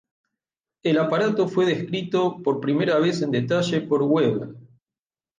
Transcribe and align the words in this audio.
El 0.83 0.97
aparato 0.97 1.47
fue 1.47 1.67
descrito 1.67 2.41
por 2.41 2.59
primera 2.59 2.97
vez 2.97 3.21
en 3.21 3.29
detalle 3.29 3.81
por 3.81 4.01
Weber. 4.01 4.55